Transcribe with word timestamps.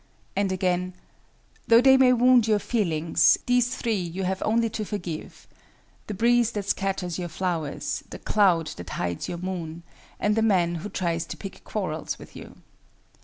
And 0.35 0.51
again, 0.51 0.95
"Though 1.67 1.79
they 1.79 1.95
may 1.95 2.11
wound 2.11 2.47
your 2.47 2.57
feelings, 2.57 3.37
these 3.45 3.75
three 3.77 3.93
you 3.99 4.23
have 4.23 4.41
only 4.43 4.67
to 4.67 4.83
forgive, 4.83 5.45
the 6.07 6.15
breeze 6.15 6.53
that 6.53 6.65
scatters 6.65 7.19
your 7.19 7.29
flowers, 7.29 8.03
the 8.09 8.17
cloud 8.17 8.69
that 8.77 8.89
hides 8.97 9.29
your 9.29 9.37
moon, 9.37 9.83
and 10.19 10.35
the 10.35 10.41
man 10.41 10.73
who 10.81 10.89
tries 10.89 11.27
to 11.27 11.37
pick 11.37 11.63
quarrels 11.65 12.17
with 12.17 12.35
you." 12.35 12.63